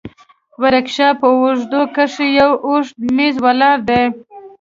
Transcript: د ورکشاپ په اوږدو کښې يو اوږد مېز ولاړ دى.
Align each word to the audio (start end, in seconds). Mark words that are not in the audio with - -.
د 0.03 0.03
ورکشاپ 0.61 1.15
په 1.21 1.27
اوږدو 1.37 1.81
کښې 1.95 2.27
يو 2.39 2.51
اوږد 2.67 2.95
مېز 3.15 3.35
ولاړ 3.45 3.77
دى. 3.89 4.03